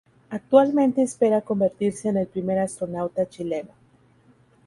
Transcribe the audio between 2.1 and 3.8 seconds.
el primer astronauta chileno.